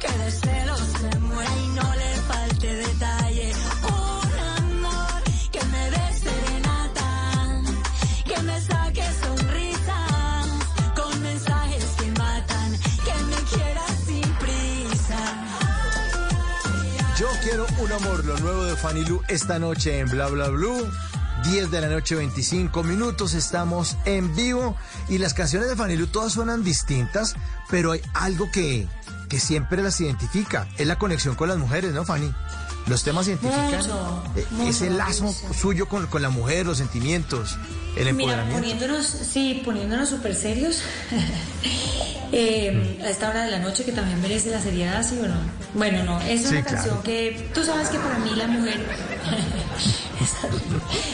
Que 0.00 0.08
de 0.18 0.30
celos 0.30 0.80
se 1.00 1.18
muera 1.20 1.50
y 1.56 1.68
no 1.68 1.94
le 1.94 2.14
falte 2.28 2.74
detalle. 2.74 3.52
Un 3.82 4.38
amor 4.58 5.22
que 5.52 5.64
me 5.66 5.90
dé 5.90 6.04
serenata, 6.24 7.62
que 8.24 8.42
me 8.42 8.60
saque 8.62 9.04
sonrisas 9.22 10.48
con 10.96 11.22
mensajes 11.22 11.84
que 11.98 12.06
matan, 12.18 12.72
que 13.04 13.24
me 13.30 13.36
quiera 13.52 13.86
sin 14.06 14.34
prisa. 14.42 15.20
Yo 17.18 17.28
quiero 17.42 17.66
un 17.78 17.92
amor, 17.92 18.24
lo 18.24 18.38
nuevo 18.38 18.64
de 18.64 18.76
Fanny 18.76 19.04
Lu 19.04 19.20
esta 19.28 19.58
noche 19.58 19.98
en 19.98 20.08
Bla 20.08 20.28
Bla 20.28 20.48
Blue. 20.48 20.90
10 21.44 21.70
de 21.70 21.80
la 21.80 21.88
noche, 21.88 22.14
25 22.16 22.82
minutos, 22.82 23.32
estamos 23.32 23.96
en 24.04 24.34
vivo 24.36 24.76
y 25.08 25.18
las 25.18 25.32
canciones 25.32 25.68
de 25.70 25.76
Fanny 25.76 25.96
Lu 25.96 26.06
todas 26.06 26.32
suenan 26.34 26.62
distintas, 26.62 27.34
pero 27.70 27.92
hay 27.92 28.02
algo 28.12 28.50
que, 28.50 28.86
que 29.30 29.40
siempre 29.40 29.82
las 29.82 29.98
identifica, 30.00 30.68
es 30.76 30.86
la 30.86 30.98
conexión 30.98 31.34
con 31.36 31.48
las 31.48 31.56
mujeres, 31.56 31.92
¿no, 31.94 32.04
Fanny? 32.04 32.30
Los 32.86 33.04
temas 33.04 33.26
identifican 33.28 33.76
Mucho, 33.76 34.22
eh, 34.36 34.44
mucho, 34.50 34.70
ese 34.70 34.90
lazo 34.90 35.24
mucho. 35.24 35.54
suyo 35.54 35.86
con, 35.88 36.06
con 36.08 36.20
la 36.20 36.30
mujer, 36.30 36.66
los 36.66 36.78
sentimientos, 36.78 37.56
el 37.96 38.12
Mira, 38.14 38.32
empoderamiento. 38.42 38.58
poniéndonos, 38.60 39.06
sí, 39.06 39.62
poniéndonos 39.64 40.08
súper 40.08 40.34
serios. 40.34 40.82
eh, 42.32 43.00
a 43.04 43.08
esta 43.10 43.28
hora 43.30 43.44
de 43.44 43.50
la 43.50 43.58
noche 43.60 43.84
que 43.84 43.92
también 43.92 44.20
merece 44.20 44.50
la 44.50 44.60
seriedad, 44.60 45.02
¿sí 45.02 45.18
o 45.22 45.28
no? 45.28 45.36
Bueno, 45.74 46.02
no, 46.04 46.20
es 46.22 46.42
Sí, 46.42 46.48
una 46.48 46.62
claro. 46.62 46.76
canción 46.76 47.02
que 47.02 47.50
tú 47.54 47.64
sabes 47.64 47.88
que 47.88 47.98
para 47.98 48.18
mí 48.18 48.30
la 48.34 48.46
mujer, 48.48 48.80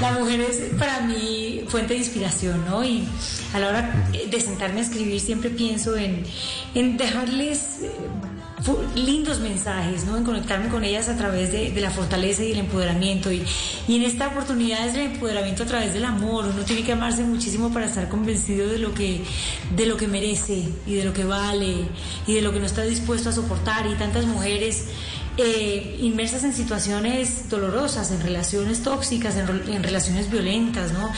la 0.00 0.12
mujer 0.12 0.40
es 0.40 0.56
para 0.78 1.00
mí 1.00 1.64
fuente 1.68 1.94
de 1.94 2.00
inspiración, 2.00 2.64
¿no? 2.64 2.84
Y 2.84 3.06
a 3.52 3.58
la 3.58 3.68
hora 3.68 4.08
de 4.30 4.40
sentarme 4.40 4.80
a 4.80 4.82
escribir 4.82 5.20
siempre 5.20 5.50
pienso 5.50 5.96
en, 5.96 6.24
en 6.74 6.96
dejarles 6.96 7.82
eh, 7.82 7.90
lindos 8.96 9.40
mensajes, 9.40 10.04
¿no? 10.04 10.16
En 10.16 10.24
conectarme 10.24 10.68
con 10.68 10.84
ellas 10.84 11.08
a 11.08 11.16
través 11.16 11.52
de, 11.52 11.70
de 11.70 11.80
la 11.80 11.90
fortaleza 11.90 12.42
y 12.42 12.52
el 12.52 12.58
empoderamiento. 12.58 13.30
Y, 13.30 13.42
y 13.86 13.96
en 13.96 14.02
esta 14.02 14.28
oportunidad 14.28 14.88
es 14.88 14.94
el 14.94 15.12
empoderamiento 15.12 15.62
a 15.62 15.66
través 15.66 15.94
del 15.94 16.04
amor. 16.04 16.46
Uno 16.46 16.64
tiene 16.64 16.82
que 16.82 16.92
amarse 16.92 17.22
muchísimo 17.22 17.72
para 17.72 17.86
estar 17.86 18.08
convencido 18.08 18.68
de 18.68 18.78
lo 18.78 18.94
que, 18.94 19.22
de 19.76 19.86
lo 19.86 19.96
que 19.96 20.08
merece 20.08 20.64
y 20.86 20.94
de 20.94 21.04
lo 21.04 21.12
que 21.12 21.24
vale 21.24 21.86
y 22.26 22.34
de 22.34 22.42
lo 22.42 22.52
que 22.52 22.60
no 22.60 22.66
está 22.66 22.82
dispuesto 22.82 23.28
a 23.28 23.32
soportar. 23.32 23.86
Y 23.86 23.94
tantas 23.94 24.26
mujeres 24.26 24.86
eh, 25.40 25.96
inmersas 26.00 26.42
en 26.42 26.52
situaciones 26.52 27.48
dolorosas, 27.48 28.10
en 28.10 28.20
relaciones 28.20 28.82
tóxicas, 28.82 29.36
en, 29.36 29.48
en 29.72 29.82
relaciones 29.84 30.28
violentas, 30.28 30.92
¿no? 30.92 31.12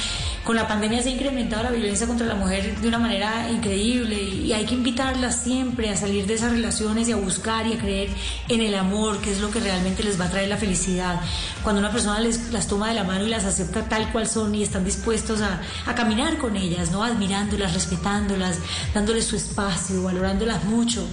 Con 0.45 0.57
la 0.57 0.69
pandemia 0.69 1.03
se 1.03 1.09
ha 1.09 1.13
incrementado 1.13 1.63
la 1.63 1.71
violencia 1.71 2.07
contra 2.07 2.27
la 2.27 2.35
mujer 2.35 2.79
de 2.81 2.89
una 2.89 2.99
manera 2.99 3.51
increíble 3.51 4.23
y 4.23 4.53
hay 4.53 4.67
que 4.67 4.75
invitarlas 4.75 5.43
siempre 5.43 5.89
a 5.89 5.97
salir 5.97 6.27
de 6.27 6.35
esas 6.35 6.53
relaciones 6.53 7.09
y 7.09 7.13
a 7.13 7.17
buscar 7.17 7.67
y 7.67 7.73
a 7.73 7.79
creer 7.79 8.11
en 8.49 8.61
el 8.61 8.75
amor, 8.75 9.23
que 9.23 9.33
es 9.33 9.41
lo 9.41 9.51
que 9.51 9.59
realmente 9.59 10.03
les 10.03 10.21
va 10.21 10.27
a 10.27 10.31
traer 10.31 10.49
la 10.49 10.59
felicidad. 10.59 11.21
Cuando 11.63 11.81
una 11.81 11.91
persona 11.91 12.21
les, 12.21 12.53
las 12.53 12.69
toma 12.69 12.89
de 12.89 12.95
la 12.95 13.05
mano 13.05 13.27
y 13.27 13.31
las 13.31 13.45
acepta 13.45 13.89
tal 13.89 14.13
cual 14.13 14.27
son 14.27 14.55
y 14.55 14.63
están 14.63 14.85
dispuestos 14.85 15.41
a, 15.41 15.63
a 15.87 15.95
caminar 15.95 16.37
con 16.37 16.57
ellas, 16.57 16.91
¿no? 16.91 17.03
Admirándolas, 17.03 17.73
respetándolas, 17.73 18.59
dándoles 18.93 19.25
su 19.25 19.37
espacio, 19.37 20.03
valorándolas 20.03 20.65
mucho. 20.65 21.07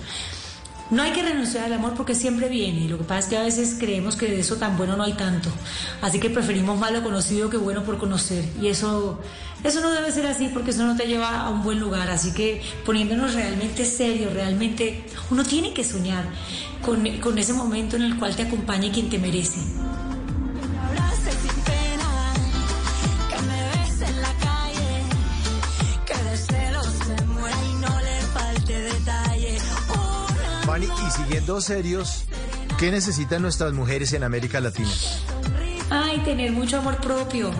No 0.89 1.03
hay 1.03 1.11
que 1.11 1.21
renunciar 1.21 1.65
al 1.65 1.73
amor 1.73 1.95
porque 1.95 2.15
siempre 2.15 2.47
viene. 2.47 2.87
Lo 2.87 2.97
que 2.97 3.03
pasa 3.03 3.19
es 3.19 3.25
que 3.27 3.37
a 3.37 3.43
veces 3.43 3.75
creemos 3.77 4.15
que 4.15 4.27
de 4.27 4.39
eso 4.39 4.55
tan 4.55 4.77
bueno 4.77 4.95
no 4.95 5.03
hay 5.03 5.13
tanto. 5.13 5.49
Así 6.01 6.19
que 6.19 6.29
preferimos 6.29 6.79
malo 6.79 7.03
conocido 7.03 7.49
que 7.49 7.57
bueno 7.57 7.83
por 7.83 7.97
conocer. 7.97 8.45
Y 8.61 8.67
eso, 8.67 9.19
eso 9.63 9.81
no 9.81 9.91
debe 9.91 10.11
ser 10.11 10.27
así 10.27 10.49
porque 10.53 10.71
eso 10.71 10.85
no 10.85 10.95
te 10.95 11.05
lleva 11.05 11.41
a 11.41 11.49
un 11.49 11.61
buen 11.61 11.79
lugar. 11.79 12.09
Así 12.09 12.33
que 12.33 12.61
poniéndonos 12.85 13.33
realmente 13.33 13.83
serios, 13.83 14.33
realmente 14.33 15.03
uno 15.29 15.43
tiene 15.43 15.73
que 15.73 15.83
soñar 15.83 16.23
con, 16.81 17.05
con 17.17 17.37
ese 17.37 17.51
momento 17.51 17.97
en 17.97 18.03
el 18.03 18.17
cual 18.17 18.35
te 18.35 18.43
acompañe 18.43 18.91
quien 18.91 19.09
te 19.09 19.19
merece. 19.19 19.59
Y 30.85 31.11
siguiendo 31.11 31.59
serios, 31.59 32.25
¿qué 32.77 32.91
necesitan 32.91 33.41
nuestras 33.41 33.73
mujeres 33.73 34.13
en 34.13 34.23
América 34.23 34.59
Latina? 34.59 34.91
Ay, 35.89 36.19
tener 36.19 36.51
mucho 36.51 36.77
amor 36.77 36.97
propio. 36.97 37.51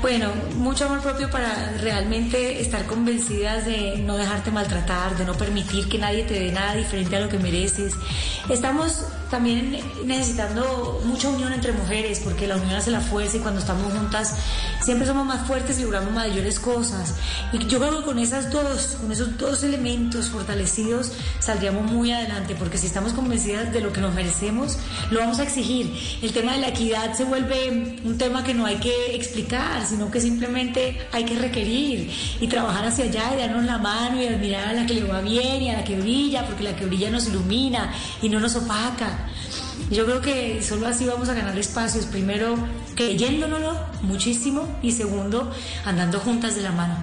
Bueno, 0.00 0.30
mucho 0.54 0.84
amor 0.84 1.00
propio 1.00 1.28
para 1.30 1.72
realmente 1.80 2.60
estar 2.60 2.86
convencidas 2.86 3.66
de 3.66 3.96
no 3.98 4.16
dejarte 4.16 4.52
maltratar, 4.52 5.16
de 5.16 5.24
no 5.24 5.34
permitir 5.34 5.88
que 5.88 5.98
nadie 5.98 6.22
te 6.22 6.34
dé 6.34 6.52
nada 6.52 6.74
diferente 6.74 7.16
a 7.16 7.20
lo 7.20 7.28
que 7.28 7.38
mereces. 7.38 7.94
Estamos 8.48 9.04
también 9.30 9.78
necesitando 10.04 11.00
mucha 11.04 11.28
unión 11.28 11.52
entre 11.52 11.72
mujeres, 11.72 12.20
porque 12.20 12.46
la 12.46 12.56
unión 12.56 12.74
hace 12.74 12.90
la 12.90 13.00
fuerza 13.00 13.36
y 13.36 13.40
cuando 13.40 13.60
estamos 13.60 13.92
juntas 13.92 14.34
siempre 14.82 15.06
somos 15.06 15.26
más 15.26 15.46
fuertes 15.46 15.78
y 15.78 15.82
logramos 15.82 16.12
mayores 16.12 16.58
cosas. 16.58 17.14
Y 17.52 17.58
yo 17.66 17.78
creo 17.78 17.98
que 17.98 18.04
con 18.04 18.18
esas 18.18 18.50
dos, 18.50 18.96
con 19.00 19.12
esos 19.12 19.36
dos 19.36 19.62
elementos 19.62 20.28
fortalecidos 20.28 21.12
saldríamos 21.40 21.90
muy 21.90 22.12
adelante, 22.12 22.54
porque 22.58 22.78
si 22.78 22.86
estamos 22.86 23.12
convencidas 23.12 23.72
de 23.72 23.80
lo 23.80 23.92
que 23.92 24.00
nos 24.00 24.14
merecemos, 24.14 24.78
lo 25.10 25.20
vamos 25.20 25.38
a 25.38 25.42
exigir. 25.42 25.92
El 26.22 26.32
tema 26.32 26.52
de 26.52 26.58
la 26.58 26.68
equidad 26.68 27.12
se 27.14 27.24
vuelve 27.24 28.00
un 28.04 28.18
tema 28.18 28.44
que 28.44 28.54
no 28.54 28.66
hay 28.66 28.76
que 28.76 29.14
explicar, 29.14 29.84
sino 29.86 30.10
que 30.10 30.20
simplemente 30.20 31.06
hay 31.12 31.24
que 31.24 31.38
requerir 31.38 32.10
y 32.40 32.46
trabajar 32.48 32.86
hacia 32.86 33.04
allá 33.04 33.34
y 33.34 33.38
darnos 33.38 33.64
la 33.64 33.78
mano 33.78 34.22
y 34.22 34.26
admirar 34.26 34.68
a 34.68 34.72
la 34.72 34.86
que 34.86 34.94
le 34.94 35.04
va 35.04 35.20
bien 35.20 35.62
y 35.62 35.70
a 35.70 35.78
la 35.78 35.84
que 35.84 35.96
brilla, 35.96 36.46
porque 36.46 36.64
la 36.64 36.74
que 36.74 36.86
brilla 36.86 37.10
nos 37.10 37.28
ilumina 37.28 37.92
y 38.22 38.28
no 38.28 38.40
nos 38.40 38.56
opaca. 38.56 39.17
Yo 39.90 40.04
creo 40.04 40.20
que 40.20 40.62
solo 40.62 40.86
así 40.86 41.06
vamos 41.06 41.28
a 41.28 41.34
ganar 41.34 41.56
espacios. 41.58 42.04
Primero, 42.06 42.56
creyéndonoslo 42.94 43.78
muchísimo 44.02 44.78
y 44.82 44.92
segundo, 44.92 45.50
andando 45.84 46.20
juntas 46.20 46.54
de 46.56 46.62
la 46.62 46.72
mano. 46.72 46.96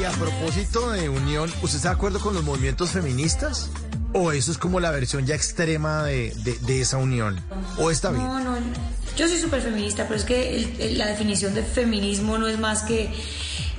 y 0.00 0.04
a 0.04 0.10
propósito 0.10 0.90
de 0.90 1.08
unión, 1.08 1.50
¿usted 1.62 1.76
está 1.76 1.90
de 1.90 1.94
acuerdo 1.94 2.20
con 2.20 2.34
los 2.34 2.42
movimientos 2.44 2.90
feministas? 2.90 3.70
¿O 4.12 4.32
eso 4.32 4.52
es 4.52 4.58
como 4.58 4.78
la 4.80 4.90
versión 4.90 5.26
ya 5.26 5.34
extrema 5.34 6.04
de, 6.04 6.32
de- 6.44 6.58
de 6.58 6.80
esa 6.80 6.98
unión? 6.98 7.40
¿O 7.78 7.90
está 7.90 8.10
bien? 8.10 8.24
No, 8.24 8.38
no, 8.40 8.56
yo 9.16 9.28
soy 9.28 9.38
súper 9.38 9.60
feminista, 9.62 10.04
pero 10.04 10.16
es 10.16 10.24
que 10.24 10.56
el- 10.56 10.80
el- 10.80 10.98
la 10.98 11.06
definición 11.06 11.54
de 11.54 11.62
feminismo 11.62 12.38
no 12.38 12.46
es 12.48 12.58
más 12.58 12.82
que 12.82 13.10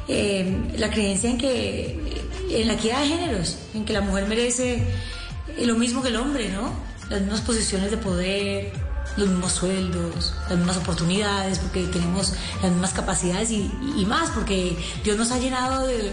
eh, 0.08 0.58
la 0.78 0.90
creencia 0.92 1.30
en 1.32 1.38
que 1.38 2.25
en 2.50 2.68
la 2.68 2.74
equidad 2.74 3.02
de 3.02 3.08
géneros, 3.08 3.58
en 3.74 3.86
que 3.86 3.94
la 3.94 4.02
mujer 4.02 4.28
merece 4.28 4.84
eh, 5.58 5.66
lo 5.66 5.76
mismo 5.76 6.02
que 6.02 6.10
el 6.10 6.16
hombre, 6.18 6.50
¿no? 6.50 6.74
Las 7.10 7.22
mismas 7.22 7.42
posiciones 7.42 7.92
de 7.92 7.98
poder, 7.98 8.74
los 9.18 9.30
mismos 9.30 9.54
sueldos, 9.54 10.34
las 10.50 10.58
mismas 10.58 10.78
oportunidades, 10.78 11.60
porque 11.60 11.84
tenemos 11.84 12.34
las 12.62 12.72
mismas 12.72 12.94
capacidades 12.94 13.52
y, 13.52 13.70
más, 14.08 14.30
porque 14.32 14.78
Dios 15.04 15.18
nos 15.18 15.32
ha 15.32 15.40
llenado 15.40 15.88
de, 15.88 16.12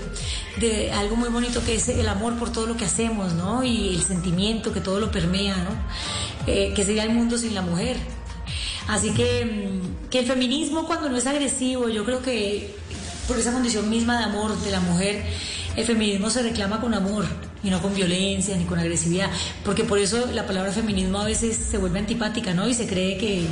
de 0.61 0.93
algo 0.93 1.17
muy 1.17 1.29
bonito 1.29 1.65
que 1.65 1.75
es 1.75 1.89
el 1.89 2.09
amor 2.09 2.35
por 2.39 2.53
todo 2.53 2.67
lo 2.67 2.77
que 2.77 2.85
hacemos, 2.85 3.33
¿no? 3.33 3.65
Y 3.65 3.97
el 3.97 4.03
sentimiento 4.03 4.73
que 4.73 4.81
todo 4.81 5.01
lo 5.01 5.11
permea, 5.11 5.57
¿no? 5.57 5.71
Eh, 6.47 6.73
que 6.75 6.85
sería 6.85 7.05
el 7.05 7.11
mundo 7.11 7.39
sin 7.39 7.55
la 7.55 7.63
mujer. 7.63 7.97
Así 8.89 9.11
que, 9.13 9.45
mm, 9.45 10.11
que 10.11 10.21
el 10.21 10.27
feminismo 10.27 10.87
cuando 10.87 11.09
no 11.09 11.17
es 11.17 11.27
agresivo, 11.27 11.89
yo 11.89 12.05
creo 12.05 12.23
que 12.23 12.75
por 13.29 13.39
esa 13.39 13.53
condición 13.53 13.89
misma 13.89 14.19
de 14.19 14.25
amor 14.25 14.57
de 14.59 14.71
la 14.71 14.81
mujer, 14.81 15.25
el 15.77 15.85
feminismo 15.87 16.31
se 16.31 16.43
reclama 16.43 16.81
con 16.81 16.95
amor 16.95 17.25
y 17.63 17.71
no 17.71 17.81
con 17.81 17.95
violencia 17.95 18.57
ni 18.57 18.65
con 18.65 18.79
agresividad, 18.79 19.31
porque 19.65 19.85
por 19.85 19.99
eso 19.99 20.27
la 20.33 20.47
palabra 20.47 20.73
feminismo 20.73 21.19
a 21.21 21.25
veces 21.25 21.57
se 21.57 21.79
vuelve 21.79 21.99
antipática, 21.99 22.53
¿no? 22.55 22.69
Y 22.69 22.75
se 22.75 22.87
cree 22.87 23.17
que, 23.19 23.47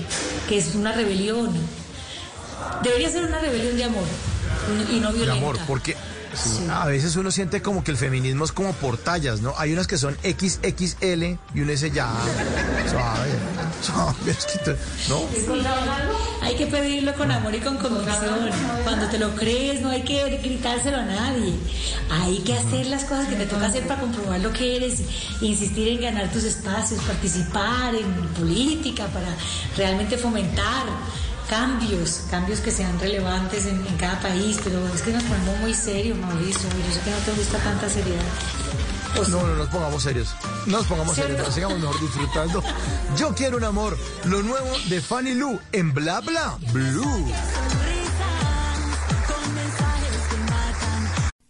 que 0.49 0.59
es 0.59 0.75
una 0.75 0.93
rebelión. 0.93 1.51
Debería 2.83 3.11
ser 3.11 3.25
una 3.25 3.39
rebelión 3.39 3.77
de 3.77 3.85
amor 3.85 4.05
y 4.93 5.01
no 5.01 5.09
De 5.13 5.17
violenta. 5.19 5.39
amor, 5.41 5.59
porque 5.67 5.97
Sí. 6.35 6.67
a 6.71 6.87
veces 6.87 7.17
uno 7.17 7.31
siente 7.31 7.61
como 7.61 7.83
que 7.83 7.91
el 7.91 7.97
feminismo 7.97 8.45
es 8.45 8.53
como 8.53 8.73
por 8.75 8.97
tallas, 8.99 9.41
¿no? 9.41 9.53
Hay 9.59 9.73
unas 9.73 9.87
que 9.87 9.99
son 9.99 10.17
XXL 10.23 11.23
y 11.55 11.61
uno 11.61 11.71
dice 11.71 11.91
ya, 11.91 12.09
suave, 12.89 13.29
suave, 13.83 14.31
es 14.31 14.47
que 14.47 14.59
tú- 14.65 14.77
¿no? 15.09 15.21
Hay 16.43 16.57
que 16.57 16.67
pedirlo 16.67 17.15
con 17.15 17.31
amor 17.31 17.55
y 17.55 17.59
con 17.61 17.77
convicción. 17.79 18.51
Cuando 18.85 19.07
te 19.09 19.19
lo 19.19 19.35
crees, 19.35 19.81
no 19.83 19.91
hay 19.91 20.03
que 20.03 20.25
gritárselo 20.43 20.99
a 20.99 21.03
nadie. 21.05 21.55
Hay 22.11 22.39
que 22.39 22.55
hacer 22.55 22.87
las 22.87 23.05
cosas 23.05 23.27
que 23.29 23.37
te 23.37 23.47
toca 23.47 23.67
hacer 23.67 23.87
para 23.87 24.01
comprobar 24.01 24.41
lo 24.41 24.53
que 24.53 24.77
eres, 24.77 25.01
insistir 25.41 25.89
en 25.89 26.01
ganar 26.01 26.31
tus 26.33 26.45
espacios, 26.45 27.01
participar 27.03 27.95
en 27.95 28.11
política 28.39 29.07
para 29.09 29.29
realmente 29.77 30.17
fomentar 30.17 30.85
cambios, 31.51 32.23
cambios 32.31 32.61
que 32.61 32.71
sean 32.71 32.99
relevantes 33.01 33.67
en, 33.67 33.85
en 33.85 33.97
cada 33.97 34.21
país, 34.21 34.59
pero 34.63 34.87
es 34.95 35.03
que 35.03 35.11
nos 35.13 35.25
ponemos 35.25 35.59
muy 35.59 35.75
serios, 35.75 36.17
Mauricio. 36.17 36.69
Yo 36.87 36.95
sé 36.95 37.01
que 37.01 37.11
no 37.11 37.17
te 37.19 37.33
gusta 37.33 37.59
tanta 37.59 37.89
seriedad. 37.89 38.23
O 39.19 39.25
sea, 39.25 39.35
No, 39.35 39.47
no 39.49 39.57
nos 39.57 39.69
pongamos 39.69 40.03
serios. 40.03 40.33
No 40.67 40.79
nos 40.79 40.87
pongamos 40.87 41.15
serios, 41.17 41.37
pero 41.39 41.51
sigamos 41.51 41.81
mejor 41.81 42.01
disfrutando. 42.01 42.63
Yo 43.19 43.35
quiero 43.35 43.57
un 43.57 43.65
amor. 43.65 43.99
Lo 44.25 44.43
nuevo 44.45 44.69
de 44.89 45.01
Fanny 45.01 45.35
Lu 45.35 45.59
en 45.73 45.93
Bla 45.93 46.21
Bla 46.21 46.57
Blue. 46.73 47.33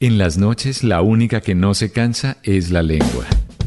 En 0.00 0.16
las 0.16 0.38
noches 0.38 0.82
la 0.82 1.02
única 1.02 1.42
que 1.42 1.54
no 1.54 1.74
se 1.74 1.92
cansa 1.92 2.38
es 2.42 2.70
la 2.70 2.82
lengua. 2.82 3.26